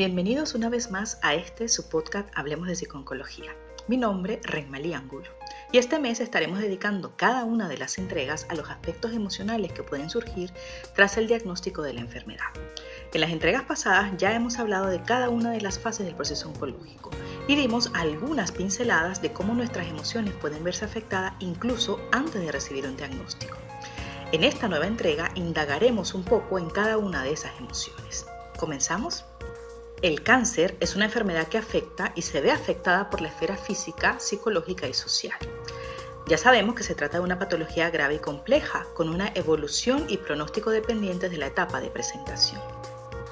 Bienvenidos 0.00 0.54
una 0.54 0.70
vez 0.70 0.90
más 0.90 1.18
a 1.20 1.34
este 1.34 1.68
su 1.68 1.90
podcast 1.90 2.26
Hablemos 2.34 2.66
de 2.68 2.74
Psiconcología. 2.74 3.54
Mi 3.86 3.98
nombre 3.98 4.40
es 4.42 4.50
Renmalí 4.50 4.94
Angulo 4.94 5.28
y 5.72 5.76
este 5.76 5.98
mes 5.98 6.20
estaremos 6.20 6.58
dedicando 6.58 7.18
cada 7.18 7.44
una 7.44 7.68
de 7.68 7.76
las 7.76 7.98
entregas 7.98 8.46
a 8.48 8.54
los 8.54 8.70
aspectos 8.70 9.12
emocionales 9.12 9.74
que 9.74 9.82
pueden 9.82 10.08
surgir 10.08 10.54
tras 10.94 11.18
el 11.18 11.26
diagnóstico 11.26 11.82
de 11.82 11.92
la 11.92 12.00
enfermedad. 12.00 12.46
En 13.12 13.20
las 13.20 13.28
entregas 13.28 13.64
pasadas 13.64 14.14
ya 14.16 14.34
hemos 14.34 14.58
hablado 14.58 14.86
de 14.86 15.02
cada 15.02 15.28
una 15.28 15.50
de 15.50 15.60
las 15.60 15.78
fases 15.78 16.06
del 16.06 16.14
proceso 16.14 16.48
oncológico 16.48 17.10
y 17.46 17.54
dimos 17.54 17.90
algunas 17.92 18.52
pinceladas 18.52 19.20
de 19.20 19.34
cómo 19.34 19.52
nuestras 19.52 19.86
emociones 19.86 20.32
pueden 20.32 20.64
verse 20.64 20.86
afectadas 20.86 21.34
incluso 21.40 22.00
antes 22.10 22.40
de 22.40 22.50
recibir 22.50 22.86
un 22.86 22.96
diagnóstico. 22.96 23.58
En 24.32 24.44
esta 24.44 24.66
nueva 24.66 24.86
entrega 24.86 25.30
indagaremos 25.34 26.14
un 26.14 26.24
poco 26.24 26.58
en 26.58 26.70
cada 26.70 26.96
una 26.96 27.22
de 27.22 27.32
esas 27.32 27.52
emociones. 27.58 28.24
¿Comenzamos? 28.56 29.26
El 30.02 30.22
cáncer 30.22 30.78
es 30.80 30.96
una 30.96 31.04
enfermedad 31.04 31.48
que 31.48 31.58
afecta 31.58 32.12
y 32.14 32.22
se 32.22 32.40
ve 32.40 32.50
afectada 32.50 33.10
por 33.10 33.20
la 33.20 33.28
esfera 33.28 33.58
física, 33.58 34.18
psicológica 34.18 34.88
y 34.88 34.94
social. 34.94 35.36
Ya 36.26 36.38
sabemos 36.38 36.74
que 36.74 36.84
se 36.84 36.94
trata 36.94 37.18
de 37.18 37.24
una 37.24 37.38
patología 37.38 37.90
grave 37.90 38.14
y 38.14 38.18
compleja, 38.18 38.86
con 38.94 39.10
una 39.10 39.30
evolución 39.34 40.06
y 40.08 40.16
pronóstico 40.16 40.70
dependientes 40.70 41.30
de 41.30 41.36
la 41.36 41.48
etapa 41.48 41.82
de 41.82 41.90
presentación. 41.90 42.62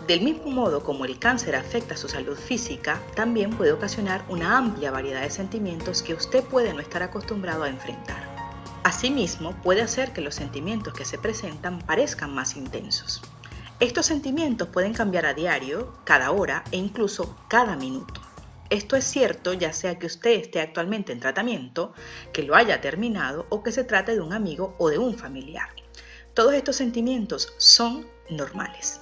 Del 0.07 0.21
mismo 0.21 0.51
modo 0.51 0.83
como 0.83 1.07
el 1.07 1.19
cáncer 1.19 1.57
afecta 1.57 1.97
su 1.97 2.07
salud 2.07 2.37
física, 2.37 3.01
también 3.15 3.49
puede 3.57 3.73
ocasionar 3.73 4.27
una 4.29 4.59
amplia 4.59 4.91
variedad 4.91 5.23
de 5.23 5.31
sentimientos 5.31 6.03
que 6.03 6.13
usted 6.13 6.45
puede 6.45 6.75
no 6.75 6.81
estar 6.81 7.03
acostumbrado 7.03 7.63
a 7.63 7.71
enfrentar. 7.71 8.29
Asimismo, 8.85 9.53
puede 9.63 9.81
hacer 9.81 10.13
que 10.13 10.21
los 10.21 10.35
sentimientos 10.35 10.93
que 10.93 11.07
se 11.07 11.17
presentan 11.17 11.79
parezcan 11.79 12.35
más 12.35 12.57
intensos. 12.57 13.23
Estos 13.81 14.07
sentimientos 14.07 14.69
pueden 14.71 14.93
cambiar 14.93 15.25
a 15.25 15.35
diario, 15.35 15.95
cada 16.03 16.33
hora 16.33 16.65
e 16.73 16.77
incluso 16.77 17.39
cada 17.47 17.77
minuto. 17.77 18.21
Esto 18.71 18.97
es 18.97 19.05
cierto 19.05 19.53
ya 19.53 19.73
sea 19.73 20.01
que 20.01 20.07
usted 20.07 20.33
esté 20.33 20.61
actualmente 20.61 21.13
en 21.13 21.21
tratamiento, 21.21 21.95
que 22.33 22.43
lo 22.43 22.57
haya 22.57 22.81
terminado 22.81 23.47
o 23.51 23.63
que 23.63 23.71
se 23.71 23.85
trate 23.85 24.15
de 24.15 24.21
un 24.21 24.33
amigo 24.33 24.75
o 24.79 24.91
de 24.91 24.99
un 24.99 25.17
familiar. 25.17 25.69
Todos 26.35 26.55
estos 26.55 26.75
sentimientos 26.75 27.55
son 27.59 28.05
normales. 28.29 29.01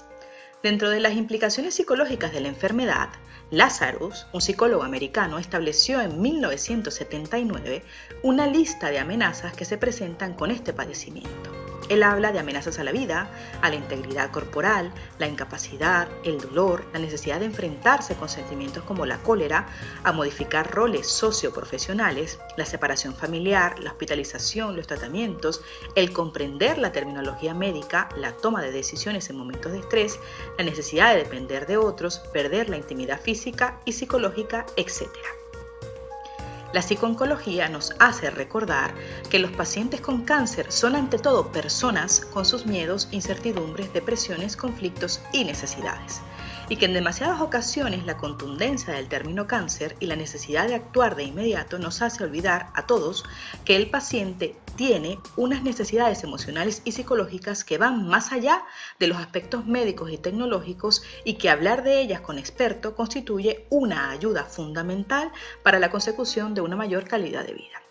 Dentro 0.61 0.91
de 0.91 0.99
las 0.99 1.13
implicaciones 1.13 1.73
psicológicas 1.73 2.31
de 2.31 2.41
la 2.41 2.49
enfermedad, 2.49 3.09
Lazarus, 3.49 4.27
un 4.31 4.41
psicólogo 4.41 4.83
americano, 4.83 5.39
estableció 5.39 6.01
en 6.01 6.21
1979 6.21 7.83
una 8.21 8.45
lista 8.45 8.91
de 8.91 8.99
amenazas 8.99 9.53
que 9.53 9.65
se 9.65 9.79
presentan 9.79 10.35
con 10.35 10.51
este 10.51 10.71
padecimiento. 10.71 11.66
Él 11.89 12.03
habla 12.03 12.31
de 12.31 12.39
amenazas 12.39 12.79
a 12.79 12.83
la 12.83 12.91
vida, 12.91 13.29
a 13.61 13.69
la 13.69 13.75
integridad 13.75 14.31
corporal, 14.31 14.91
la 15.19 15.27
incapacidad, 15.27 16.07
el 16.23 16.39
dolor, 16.39 16.85
la 16.93 16.99
necesidad 16.99 17.39
de 17.39 17.45
enfrentarse 17.45 18.15
con 18.15 18.29
sentimientos 18.29 18.83
como 18.83 19.05
la 19.05 19.17
cólera, 19.19 19.67
a 20.03 20.11
modificar 20.11 20.71
roles 20.71 21.07
socioprofesionales, 21.07 22.39
la 22.57 22.65
separación 22.65 23.15
familiar, 23.15 23.79
la 23.79 23.91
hospitalización, 23.91 24.75
los 24.75 24.87
tratamientos, 24.87 25.61
el 25.95 26.11
comprender 26.11 26.77
la 26.77 26.91
terminología 26.91 27.53
médica, 27.53 28.09
la 28.17 28.33
toma 28.33 28.61
de 28.61 28.71
decisiones 28.71 29.29
en 29.29 29.37
momentos 29.37 29.71
de 29.71 29.79
estrés, 29.79 30.19
la 30.57 30.65
necesidad 30.65 31.13
de 31.13 31.23
depender 31.23 31.67
de 31.67 31.77
otros, 31.77 32.19
perder 32.33 32.69
la 32.69 32.77
intimidad 32.77 33.21
física 33.21 33.79
y 33.85 33.93
psicológica, 33.93 34.65
etc. 34.75 35.07
La 36.73 36.81
psiconcología 36.81 37.69
nos 37.69 37.93
hace 37.99 38.29
recordar 38.29 38.93
que 39.29 39.39
los 39.39 39.51
pacientes 39.51 40.01
con 40.01 40.23
cáncer 40.23 40.71
son 40.71 40.95
ante 40.95 41.17
todo 41.17 41.51
personas 41.51 42.21
con 42.21 42.45
sus 42.45 42.65
miedos, 42.65 43.07
incertidumbres, 43.11 43.93
depresiones, 43.93 44.57
conflictos 44.57 45.21
y 45.31 45.45
necesidades 45.45 46.21
y 46.69 46.75
que 46.75 46.85
en 46.85 46.93
demasiadas 46.93 47.41
ocasiones 47.41 48.05
la 48.05 48.17
contundencia 48.17 48.93
del 48.93 49.07
término 49.07 49.47
cáncer 49.47 49.95
y 49.99 50.07
la 50.07 50.15
necesidad 50.15 50.67
de 50.67 50.75
actuar 50.75 51.15
de 51.15 51.23
inmediato 51.23 51.79
nos 51.79 52.01
hace 52.01 52.23
olvidar 52.23 52.69
a 52.73 52.85
todos 52.85 53.23
que 53.65 53.75
el 53.75 53.89
paciente 53.89 54.55
tiene 54.75 55.19
unas 55.35 55.63
necesidades 55.63 56.23
emocionales 56.23 56.81
y 56.85 56.91
psicológicas 56.91 57.63
que 57.63 57.77
van 57.77 58.07
más 58.07 58.31
allá 58.31 58.63
de 58.99 59.07
los 59.07 59.17
aspectos 59.17 59.65
médicos 59.65 60.11
y 60.11 60.17
tecnológicos 60.17 61.03
y 61.23 61.35
que 61.35 61.49
hablar 61.49 61.83
de 61.83 62.01
ellas 62.01 62.21
con 62.21 62.37
experto 62.37 62.95
constituye 62.95 63.65
una 63.69 64.11
ayuda 64.11 64.43
fundamental 64.43 65.31
para 65.63 65.79
la 65.79 65.89
consecución 65.89 66.53
de 66.53 66.61
una 66.61 66.75
mayor 66.75 67.05
calidad 67.05 67.45
de 67.45 67.53
vida. 67.53 67.81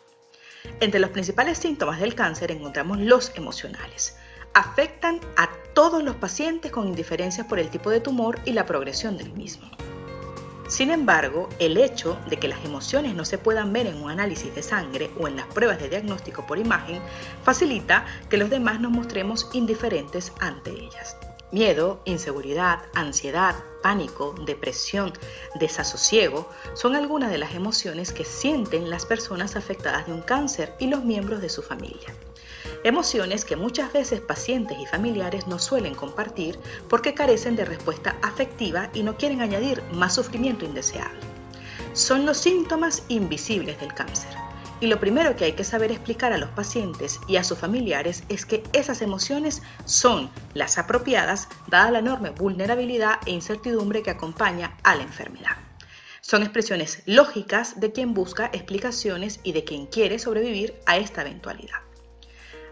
Entre 0.81 1.01
los 1.01 1.11
principales 1.11 1.59
síntomas 1.59 2.01
del 2.01 2.15
cáncer 2.15 2.51
encontramos 2.51 2.99
los 2.99 3.33
emocionales 3.37 4.17
afectan 4.57 5.21
a 5.37 5.51
todos 5.75 6.03
los 6.03 6.17
pacientes 6.17 6.73
con 6.73 6.89
indiferencia 6.89 7.47
por 7.47 7.59
el 7.59 7.69
tipo 7.69 7.91
de 7.91 8.01
tumor 8.01 8.39
y 8.47 8.53
la 8.53 8.65
progresión 8.65 9.19
del 9.19 9.35
mismo. 9.35 9.69
Sin 10.67 10.91
embargo, 10.91 11.51
el 11.59 11.77
hecho 11.77 12.19
de 12.31 12.39
que 12.39 12.49
las 12.49 12.65
emociones 12.65 13.15
no 13.15 13.27
se 13.27 13.37
puedan 13.37 13.75
ver 13.75 13.87
en 13.87 14.03
un 14.03 14.11
análisis 14.11 14.55
de 14.55 14.63
sangre 14.63 15.11
o 15.21 15.29
en 15.29 15.37
las 15.37 15.47
pruebas 15.47 15.79
de 15.79 15.91
diagnóstico 15.91 16.47
por 16.47 16.59
imagen 16.59 17.03
facilita 17.43 18.07
que 18.31 18.39
los 18.39 18.49
demás 18.49 18.81
nos 18.81 18.93
mostremos 18.93 19.51
indiferentes 19.53 20.33
ante 20.41 20.71
ellas. 20.71 21.19
Miedo, 21.53 22.01
inseguridad, 22.05 22.81
ansiedad, 22.93 23.55
pánico, 23.81 24.35
depresión, 24.45 25.13
desasosiego 25.55 26.49
son 26.75 26.97
algunas 26.97 27.31
de 27.31 27.39
las 27.39 27.55
emociones 27.55 28.13
que 28.13 28.25
sienten 28.25 28.91
las 28.91 29.07
personas 29.07 29.55
afectadas 29.55 30.07
de 30.07 30.13
un 30.13 30.23
cáncer 30.23 30.75
y 30.81 30.89
los 30.89 31.05
miembros 31.05 31.41
de 31.41 31.49
su 31.49 31.63
familia. 31.63 32.13
Emociones 32.83 33.45
que 33.45 33.55
muchas 33.55 33.93
veces 33.93 34.21
pacientes 34.21 34.77
y 34.81 34.87
familiares 34.87 35.47
no 35.47 35.61
suelen 35.61 35.95
compartir 35.95 36.59
porque 36.89 37.15
carecen 37.15 37.55
de 37.55 37.65
respuesta 37.65 38.17
afectiva 38.23 38.91
y 38.93 39.05
no 39.05 39.17
quieren 39.17 39.41
añadir 39.41 39.85
más 39.93 40.17
sufrimiento 40.17 40.65
indeseable. 40.65 41.21
Son 41.93 42.27
los 42.27 42.39
síntomas 42.39 43.05
invisibles 43.09 43.81
del 43.81 43.95
cáncer. 43.95 44.46
Y 44.79 44.89
lo 44.89 45.01
primero 45.01 45.37
que 45.37 45.47
hay 45.47 45.53
que 45.53 45.65
saber 45.65 45.91
explicar 45.91 46.35
a 46.35 46.39
los 46.39 46.51
pacientes 46.51 47.19
y 47.27 47.37
a 47.37 47.45
sus 47.45 47.59
familiares 47.59 48.25
es 48.29 48.45
que 48.45 48.63
esas 48.75 49.01
emociones 49.01 49.63
son 49.87 50.31
las 50.53 50.77
apropiadas 50.77 51.49
dada 51.67 51.91
la 51.91 52.01
enorme 52.01 52.31
vulnerabilidad 52.31 53.19
e 53.25 53.31
incertidumbre 53.31 54.03
que 54.03 54.11
acompaña 54.11 54.77
a 54.83 54.95
la 54.95 55.03
enfermedad. 55.03 55.57
Son 56.21 56.43
expresiones 56.43 57.03
lógicas 57.07 57.81
de 57.81 57.93
quien 57.93 58.13
busca 58.13 58.51
explicaciones 58.53 59.41
y 59.45 59.53
de 59.53 59.65
quien 59.65 59.87
quiere 59.87 60.19
sobrevivir 60.19 60.75
a 60.85 60.99
esta 60.99 61.23
eventualidad. 61.23 61.79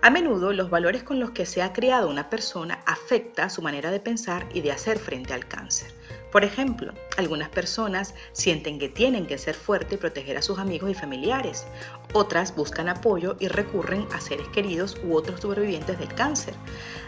A 0.03 0.11
menudo 0.11 0.53
los 0.53 0.69
valores 0.69 1.05
con 1.05 1.19
los 1.19 1.31
que 1.31 1.47
se 1.47 1.63
ha 1.63 1.73
criado 1.73 2.11
una 2.11 2.29
persona 2.29 2.83
afecta 2.85 3.49
su 3.49 3.63
manera 3.63 3.91
de 3.91 4.01
pensar 4.01 4.47
y 4.53 4.61
de 4.61 4.73
hacer 4.73 4.99
frente 4.99 5.33
al 5.33 5.49
cáncer. 5.49 5.91
Por 6.35 6.43
ejemplo, 6.43 6.93
algunas 7.17 7.49
personas 7.49 8.13
sienten 8.33 8.81
que 8.81 8.89
tienen 8.89 9.29
que 9.29 9.39
ser 9.39 9.55
fuertes 9.55 9.93
y 9.93 9.97
proteger 9.99 10.37
a 10.37 10.43
sus 10.43 10.59
amigos 10.59 10.91
y 10.91 10.95
familiares. 10.95 11.65
Otras 12.13 12.57
buscan 12.57 12.89
apoyo 12.89 13.37
y 13.39 13.47
recurren 13.47 14.05
a 14.13 14.21
seres 14.21 14.49
queridos 14.49 14.97
u 15.05 15.15
otros 15.15 15.41
sobrevivientes 15.41 15.97
del 15.97 16.13
cáncer. 16.13 16.55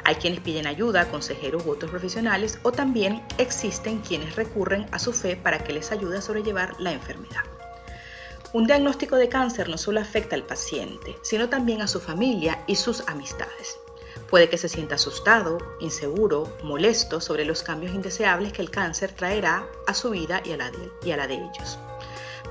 Hay 0.05 0.15
quienes 0.15 0.39
piden 0.39 0.69
ayuda 0.69 1.11
consejeros 1.11 1.67
u 1.67 1.71
otros 1.71 1.91
profesionales 1.91 2.61
o 2.63 2.71
también 2.71 3.21
existen 3.39 3.99
quienes 3.99 4.37
recurren 4.37 4.87
a 4.93 5.01
su 5.01 5.13
fe 5.13 5.35
para 5.35 5.59
que 5.59 5.73
les 5.73 5.91
ayude 5.91 6.19
a 6.19 6.23
sobrellevar 6.23 6.77
la 6.79 6.93
enfermedad. 6.93 7.43
Un 8.53 8.69
diagnóstico 8.69 9.17
de 9.17 9.29
cáncer 9.29 9.69
no 9.69 9.77
solo 9.77 9.99
afecta 9.99 10.37
al 10.37 10.45
paciente, 10.45 11.17
sino 11.23 11.49
también 11.49 11.83
a 11.83 11.89
su 11.89 11.99
familia 11.99 12.63
y 12.69 12.77
sus 12.77 13.01
amistades. 13.09 13.77
Puede 14.29 14.49
que 14.49 14.59
se 14.59 14.69
sienta 14.69 14.97
asustado, 14.97 15.59
inseguro, 15.81 16.53
molesto 16.65 17.21
sobre 17.21 17.45
los 17.45 17.63
cambios 17.63 17.95
indeseables 17.95 18.53
que 18.53 18.61
el 18.61 18.71
cáncer 18.71 19.13
traerá 19.13 19.67
a 19.87 19.95
su 19.95 20.11
vida 20.11 20.43
y 20.45 20.53
a 20.53 20.57
la 20.57 21.29
de, 21.29 21.35
ellos. 21.35 21.79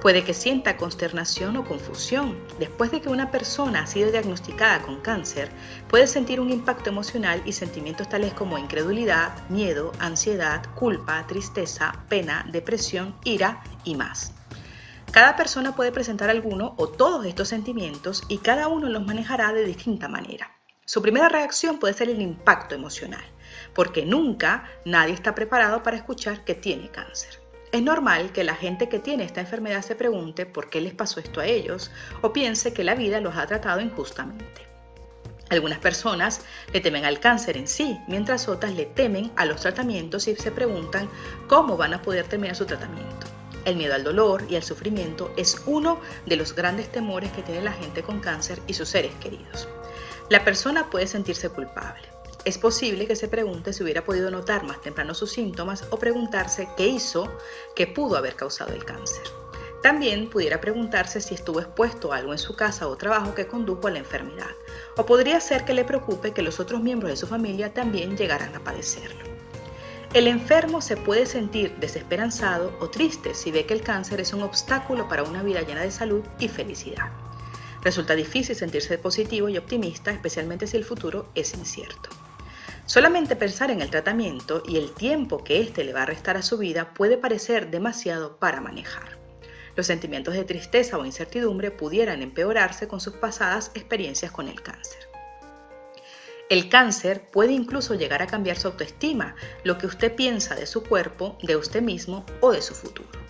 Puede 0.02 0.24
que 0.24 0.34
sienta 0.34 0.78
consternación 0.78 1.58
o 1.58 1.66
confusión. 1.66 2.38
Después 2.59 2.91
de 2.91 3.02
que 3.02 3.09
una 3.09 3.30
persona 3.30 3.81
ha 3.81 3.88
sido 3.88 4.09
diagnosticada 4.09 4.84
con 4.84 5.02
cáncer, 5.02 5.50
puede 5.90 6.08
sentir 6.08 6.40
un 6.40 6.50
impacto 6.50 6.90
emocional 6.90 7.41
y 7.46 7.52
sentimientos 7.52 8.07
tales 8.07 8.34
como 8.34 8.57
incredulidad, 8.57 9.50
miedo, 9.50 9.92
ansiedad, 10.00 10.63
culpa, 10.75 11.25
tristeza, 11.28 12.06
pena, 12.07 12.45
depresión, 12.51 13.16
ira 13.25 13.63
y 13.83 13.95
más. 13.95 14.31
Cada 15.12 15.36
persona 15.36 15.75
puede 15.75 15.92
presentar 15.92 16.30
alguno 16.30 16.74
o 16.77 16.88
todos 16.88 17.25
estos 17.25 17.50
sentimientos 17.50 18.24
y 18.30 18.38
cada 18.38 18.69
uno 18.69 18.88
los 18.88 19.06
manejará 19.06 19.51
de 19.51 19.66
distinta 19.66 20.07
manera. 20.07 20.56
Su 20.88 21.02
primera 21.02 21.30
reacción 21.30 21.80
puede 21.80 21.96
ser 21.96 22.10
el 22.10 22.22
impacto 22.22 22.76
emocional, 22.76 23.26
porque 23.74 24.06
nunca 24.06 24.70
nadie 24.86 25.16
está 25.16 25.34
preparado 25.34 25.82
para 25.82 25.98
escuchar 25.98 26.44
que 26.46 26.54
tiene 26.54 26.92
cáncer. 26.92 27.40
Es 27.72 27.82
normal 27.82 28.32
que 28.32 28.44
la 28.44 28.54
gente 28.54 28.88
que 28.88 29.00
tiene 29.00 29.24
esta 29.24 29.42
enfermedad 29.42 29.82
se 29.82 29.96
pregunte 29.96 30.46
por 30.46 30.70
qué 30.70 30.82
les 30.82 30.94
pasó 30.94 31.20
esto 31.20 31.42
a 31.42 31.48
ellos 31.48 31.90
o 32.22 32.32
piense 32.32 32.72
que 32.72 32.84
la 32.84 32.94
vida 32.94 33.20
los 33.20 33.36
ha 33.36 33.48
tratado 33.48 33.82
injustamente. 33.82 34.68
Algunas 35.50 35.80
personas 35.80 36.42
le 36.72 36.82
temen 36.82 37.04
al 37.04 37.20
cáncer 37.20 37.58
en 37.58 37.68
sí, 37.68 38.00
mientras 38.08 38.48
otras 38.48 38.76
le 38.76 38.86
temen 38.86 39.32
a 39.38 39.46
los 39.46 39.62
tratamientos 39.62 40.28
y 40.28 40.36
se 40.36 40.52
preguntan 40.52 41.10
cómo 41.48 41.78
van 41.78 41.96
a 41.96 42.02
poder 42.04 42.28
terminar 42.28 42.56
su 42.56 42.68
tratamiento. 42.68 43.26
El 43.66 43.76
miedo 43.76 43.96
al 43.96 44.04
dolor 44.04 44.46
y 44.50 44.56
al 44.56 44.64
sufrimiento 44.64 45.34
es 45.36 45.64
uno 45.66 46.00
de 46.28 46.36
los 46.36 46.54
grandes 46.54 46.92
temores 46.92 47.32
que 47.32 47.42
tiene 47.42 47.64
la 47.64 47.74
gente 47.74 48.04
con 48.04 48.20
cáncer 48.20 48.62
y 48.68 48.76
sus 48.76 48.90
seres 48.90 49.16
queridos. 49.16 49.68
La 50.27 50.44
persona 50.44 50.89
puede 50.89 51.06
sentirse 51.06 51.50
culpable. 51.50 52.01
Es 52.45 52.57
posible 52.57 53.06
que 53.06 53.16
se 53.16 53.27
pregunte 53.27 53.74
si 53.74 53.83
hubiera 53.83 54.04
podido 54.04 54.31
notar 54.31 54.63
más 54.63 54.81
temprano 54.81 55.13
sus 55.13 55.31
síntomas 55.31 55.83
o 55.92 56.00
preguntarse 56.00 56.68
qué 56.75 56.88
hizo 56.88 57.31
que 57.75 57.86
pudo 57.86 58.18
haber 58.18 58.36
causado 58.36 58.74
el 58.74 58.83
cáncer. 58.83 59.22
También 59.83 60.31
pudiera 60.31 60.60
preguntarse 60.60 61.22
si 61.22 61.36
estuvo 61.36 61.60
expuesto 61.60 62.12
a 62.12 62.18
algo 62.18 62.31
en 62.31 62.39
su 62.39 62.56
casa 62.56 62.88
o 62.88 62.98
trabajo 62.98 63.36
que 63.36 63.45
condujo 63.45 63.88
a 63.88 63.92
la 63.92 64.00
enfermedad, 64.00 64.50
o 64.98 65.06
podría 65.06 65.39
ser 65.39 65.63
que 65.63 65.75
le 65.75 65.86
preocupe 65.86 66.33
que 66.33 66.42
los 66.42 66.60
otros 66.60 66.81
miembros 66.81 67.12
de 67.12 67.18
su 67.18 67.27
familia 67.27 67.72
también 67.72 68.18
llegaran 68.18 68.56
a 68.56 68.63
padecerlo. 68.63 69.24
El 70.16 70.27
enfermo 70.27 70.81
se 70.81 70.98
puede 70.98 71.27
sentir 71.27 71.75
desesperanzado 71.75 72.75
o 72.80 72.89
triste 72.89 73.36
si 73.36 73.51
ve 73.51 73.68
que 73.68 73.75
el 73.75 73.83
cáncer 73.83 74.22
es 74.22 74.33
un 74.33 74.42
obstáculo 74.42 75.07
para 75.07 75.22
una 75.22 75.44
vida 75.44 75.62
llena 75.62 75.81
de 75.81 75.92
salud 75.92 76.24
y 76.39 76.48
felicidad. 76.48 77.12
Resulta 77.86 78.16
difícil 78.16 78.56
sentirse 78.56 78.98
positivo 78.98 79.48
y 79.48 79.60
optimista, 79.60 80.10
especialmente 80.10 80.66
si 80.66 80.76
el 80.76 80.84
futuro 80.84 81.30
es 81.36 81.54
incierto. 81.54 82.10
Solamente 82.88 83.36
pensar 83.36 83.70
en 83.70 83.80
el 83.80 83.92
tratamiento 83.92 84.64
y 84.68 84.78
el 84.78 84.92
tiempo 84.96 85.44
que 85.44 85.62
éste 85.62 85.84
le 85.84 85.94
va 85.94 86.02
a 86.02 86.08
restar 86.08 86.36
a 86.36 86.42
su 86.42 86.58
vida 86.58 86.96
puede 86.96 87.20
parecer 87.20 87.70
demasiado 87.70 88.38
para 88.38 88.60
manejar. 88.60 89.20
Los 89.76 89.86
sentimientos 89.86 90.34
de 90.34 90.46
tristeza 90.46 90.98
o 90.98 91.06
incertidumbre 91.06 91.70
pudieran 91.70 92.24
empeorarse 92.24 92.88
con 92.88 93.00
sus 93.00 93.14
pasadas 93.14 93.70
experiencias 93.76 94.32
con 94.32 94.48
el 94.48 94.64
cáncer. 94.64 95.08
El 96.50 96.70
cáncer 96.70 97.30
puede 97.30 97.52
incluso 97.52 97.94
llegar 97.94 98.24
a 98.24 98.28
cambiar 98.28 98.58
su 98.58 98.68
autoestima, 98.68 99.36
lo 99.64 99.78
que 99.78 99.86
usted 99.86 100.16
piensa 100.16 100.56
de 100.56 100.66
su 100.66 100.84
cuerpo, 100.84 101.38
de 101.44 101.56
usted 101.56 101.84
mismo 101.84 102.26
o 102.42 102.52
de 102.52 102.64
su 102.64 102.74
futuro. 102.74 103.25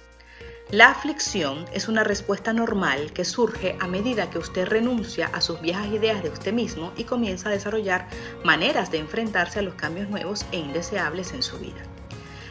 La 0.72 0.90
aflicción 0.90 1.66
es 1.74 1.88
una 1.88 2.04
respuesta 2.04 2.52
normal 2.52 3.14
que 3.14 3.24
surge 3.24 3.78
a 3.80 3.88
medida 3.88 4.32
que 4.32 4.40
usted 4.40 4.66
renuncia 4.66 5.28
a 5.28 5.40
sus 5.40 5.62
viejas 5.62 5.86
ideas 5.88 6.24
de 6.24 6.30
usted 6.30 6.54
mismo 6.54 6.92
y 6.98 7.04
comienza 7.04 7.50
a 7.50 7.52
desarrollar 7.52 8.08
maneras 8.44 8.90
de 8.90 8.98
enfrentarse 8.98 9.60
a 9.60 9.62
los 9.62 9.76
cambios 9.76 10.10
nuevos 10.10 10.44
e 10.52 10.58
indeseables 10.58 11.34
en 11.34 11.44
su 11.44 11.60
vida. 11.60 11.84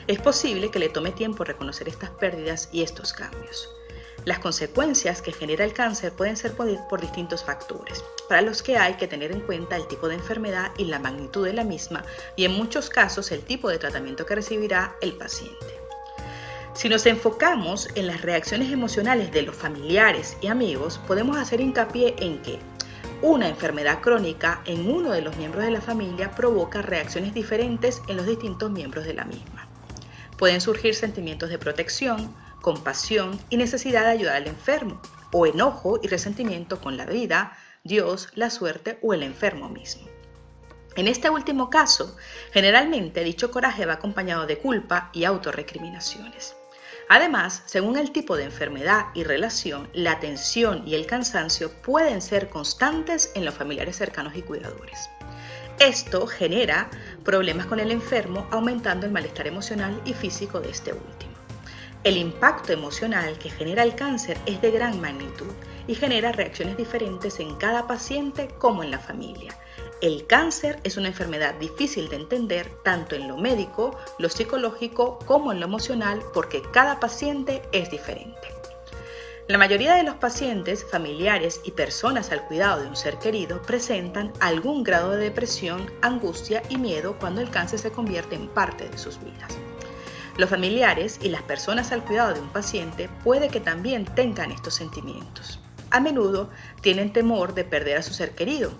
Es 0.06 0.20
posible 0.20 0.70
que 0.70 0.78
le 0.78 0.90
tome 0.90 1.10
tiempo 1.10 1.42
reconocer 1.42 1.88
estas 1.88 2.10
pérdidas 2.10 2.68
y 2.70 2.82
estos 2.82 3.12
cambios. 3.12 3.68
Las 4.24 4.38
consecuencias 4.38 5.20
que 5.20 5.32
genera 5.32 5.64
el 5.64 5.72
cáncer 5.72 6.12
pueden 6.12 6.36
ser 6.36 6.52
por, 6.52 7.00
distintos 7.00 7.42
factores, 7.42 8.04
para 8.28 8.42
los 8.42 8.62
que 8.62 8.78
hay 8.78 8.94
que 8.94 9.08
tener 9.08 9.32
en 9.32 9.40
cuenta 9.40 9.76
el 9.76 9.88
tipo 9.88 10.08
de 10.08 10.14
enfermedad 10.14 10.70
y 10.78 10.84
la 10.84 11.00
magnitud 11.00 11.44
de 11.44 11.52
la 11.52 11.64
misma 11.64 12.04
y 12.36 12.44
en 12.44 12.52
muchos 12.52 12.90
casos 12.90 13.32
el 13.32 13.42
tipo 13.42 13.68
de 13.68 13.78
tratamiento 13.78 14.24
que 14.24 14.36
recibirá 14.36 14.96
el 15.00 15.14
paciente. 15.14 15.73
Si 16.74 16.88
nos 16.88 17.06
enfocamos 17.06 17.88
en 17.94 18.08
las 18.08 18.22
reacciones 18.22 18.72
emocionales 18.72 19.30
de 19.30 19.42
los 19.42 19.54
familiares 19.54 20.36
y 20.40 20.48
amigos, 20.48 21.00
podemos 21.06 21.36
hacer 21.36 21.60
hincapié 21.60 22.16
en 22.18 22.42
que 22.42 22.58
una 23.22 23.48
enfermedad 23.48 24.00
crónica 24.00 24.60
en 24.66 24.90
uno 24.90 25.12
de 25.12 25.22
los 25.22 25.36
miembros 25.36 25.64
de 25.64 25.70
la 25.70 25.80
familia 25.80 26.32
provoca 26.32 26.82
reacciones 26.82 27.32
diferentes 27.32 28.02
en 28.08 28.16
los 28.16 28.26
distintos 28.26 28.72
miembros 28.72 29.04
de 29.04 29.14
la 29.14 29.24
misma. 29.24 29.68
Pueden 30.36 30.60
surgir 30.60 30.96
sentimientos 30.96 31.48
de 31.48 31.58
protección, 31.58 32.34
compasión 32.60 33.38
y 33.50 33.56
necesidad 33.56 34.02
de 34.02 34.10
ayudar 34.10 34.34
al 34.34 34.48
enfermo, 34.48 35.00
o 35.30 35.46
enojo 35.46 36.00
y 36.02 36.08
resentimiento 36.08 36.80
con 36.80 36.96
la 36.96 37.06
vida, 37.06 37.56
Dios, 37.84 38.30
la 38.34 38.50
suerte 38.50 38.98
o 39.00 39.14
el 39.14 39.22
enfermo 39.22 39.68
mismo. 39.68 40.08
En 40.96 41.06
este 41.06 41.30
último 41.30 41.70
caso, 41.70 42.16
generalmente 42.52 43.22
dicho 43.22 43.52
coraje 43.52 43.86
va 43.86 43.94
acompañado 43.94 44.46
de 44.46 44.58
culpa 44.58 45.10
y 45.12 45.24
autorrecriminaciones. 45.24 46.56
Además, 47.08 47.62
según 47.66 47.98
el 47.98 48.12
tipo 48.12 48.36
de 48.36 48.44
enfermedad 48.44 49.06
y 49.14 49.24
relación, 49.24 49.88
la 49.92 50.20
tensión 50.20 50.86
y 50.86 50.94
el 50.94 51.06
cansancio 51.06 51.70
pueden 51.82 52.22
ser 52.22 52.48
constantes 52.48 53.30
en 53.34 53.44
los 53.44 53.54
familiares 53.54 53.96
cercanos 53.96 54.34
y 54.36 54.42
cuidadores. 54.42 55.10
Esto 55.78 56.26
genera 56.26 56.88
problemas 57.24 57.66
con 57.66 57.80
el 57.80 57.90
enfermo, 57.90 58.46
aumentando 58.50 59.06
el 59.06 59.12
malestar 59.12 59.46
emocional 59.46 60.00
y 60.04 60.14
físico 60.14 60.60
de 60.60 60.70
este 60.70 60.92
último. 60.92 61.32
El 62.04 62.16
impacto 62.16 62.72
emocional 62.72 63.38
que 63.38 63.50
genera 63.50 63.82
el 63.82 63.94
cáncer 63.94 64.38
es 64.46 64.60
de 64.60 64.70
gran 64.70 65.00
magnitud 65.00 65.52
y 65.86 65.94
genera 65.94 66.32
reacciones 66.32 66.76
diferentes 66.76 67.40
en 67.40 67.56
cada 67.56 67.86
paciente 67.86 68.48
como 68.58 68.82
en 68.82 68.90
la 68.90 68.98
familia. 68.98 69.56
El 70.04 70.26
cáncer 70.26 70.80
es 70.84 70.98
una 70.98 71.08
enfermedad 71.08 71.54
difícil 71.54 72.10
de 72.10 72.16
entender 72.16 72.70
tanto 72.84 73.14
en 73.14 73.26
lo 73.26 73.38
médico, 73.38 73.96
lo 74.18 74.28
psicológico 74.28 75.18
como 75.24 75.50
en 75.50 75.60
lo 75.60 75.64
emocional 75.64 76.20
porque 76.34 76.60
cada 76.60 77.00
paciente 77.00 77.62
es 77.72 77.90
diferente. 77.90 78.52
La 79.48 79.56
mayoría 79.56 79.94
de 79.94 80.02
los 80.02 80.16
pacientes, 80.16 80.84
familiares 80.84 81.62
y 81.64 81.70
personas 81.70 82.32
al 82.32 82.44
cuidado 82.44 82.82
de 82.82 82.88
un 82.88 82.96
ser 82.96 83.16
querido 83.16 83.62
presentan 83.62 84.30
algún 84.40 84.84
grado 84.84 85.12
de 85.12 85.24
depresión, 85.24 85.90
angustia 86.02 86.62
y 86.68 86.76
miedo 86.76 87.16
cuando 87.18 87.40
el 87.40 87.48
cáncer 87.48 87.78
se 87.78 87.90
convierte 87.90 88.34
en 88.34 88.48
parte 88.48 88.86
de 88.86 88.98
sus 88.98 89.18
vidas. 89.24 89.56
Los 90.36 90.50
familiares 90.50 91.18
y 91.22 91.30
las 91.30 91.40
personas 91.44 91.92
al 91.92 92.04
cuidado 92.04 92.34
de 92.34 92.40
un 92.40 92.50
paciente 92.50 93.08
puede 93.24 93.48
que 93.48 93.60
también 93.60 94.04
tengan 94.04 94.52
estos 94.52 94.74
sentimientos. 94.74 95.60
A 95.90 95.98
menudo 95.98 96.50
tienen 96.82 97.10
temor 97.10 97.54
de 97.54 97.64
perder 97.64 97.96
a 97.96 98.02
su 98.02 98.12
ser 98.12 98.34
querido, 98.34 98.70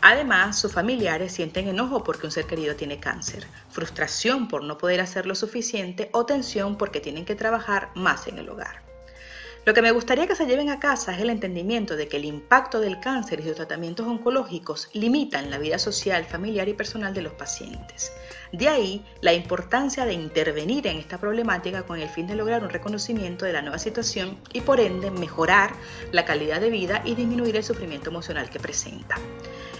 Además, 0.00 0.58
sus 0.58 0.72
familiares 0.72 1.32
sienten 1.32 1.68
enojo 1.68 2.04
porque 2.04 2.26
un 2.26 2.32
ser 2.32 2.46
querido 2.46 2.76
tiene 2.76 3.00
cáncer, 3.00 3.46
frustración 3.70 4.46
por 4.48 4.62
no 4.62 4.78
poder 4.78 5.00
hacer 5.00 5.26
lo 5.26 5.34
suficiente 5.34 6.08
o 6.12 6.24
tensión 6.24 6.78
porque 6.78 7.00
tienen 7.00 7.24
que 7.24 7.34
trabajar 7.34 7.90
más 7.94 8.28
en 8.28 8.38
el 8.38 8.48
hogar. 8.48 8.88
Lo 9.64 9.74
que 9.74 9.82
me 9.82 9.90
gustaría 9.90 10.26
que 10.26 10.34
se 10.34 10.46
lleven 10.46 10.70
a 10.70 10.80
casa 10.80 11.12
es 11.14 11.20
el 11.20 11.28
entendimiento 11.28 11.94
de 11.94 12.08
que 12.08 12.16
el 12.16 12.24
impacto 12.24 12.80
del 12.80 13.00
cáncer 13.00 13.40
y 13.40 13.42
sus 13.42 13.56
tratamientos 13.56 14.06
oncológicos 14.06 14.88
limitan 14.94 15.50
la 15.50 15.58
vida 15.58 15.78
social, 15.78 16.24
familiar 16.24 16.68
y 16.70 16.74
personal 16.74 17.12
de 17.12 17.20
los 17.20 17.34
pacientes. 17.34 18.10
De 18.52 18.68
ahí 18.68 19.04
la 19.20 19.34
importancia 19.34 20.06
de 20.06 20.14
intervenir 20.14 20.86
en 20.86 20.96
esta 20.96 21.18
problemática 21.18 21.82
con 21.82 22.00
el 22.00 22.08
fin 22.08 22.26
de 22.26 22.36
lograr 22.36 22.62
un 22.62 22.70
reconocimiento 22.70 23.44
de 23.44 23.52
la 23.52 23.60
nueva 23.60 23.78
situación 23.78 24.38
y 24.54 24.62
por 24.62 24.80
ende 24.80 25.10
mejorar 25.10 25.72
la 26.12 26.24
calidad 26.24 26.62
de 26.62 26.70
vida 26.70 27.02
y 27.04 27.14
disminuir 27.14 27.56
el 27.56 27.64
sufrimiento 27.64 28.08
emocional 28.08 28.48
que 28.48 28.60
presenta. 28.60 29.16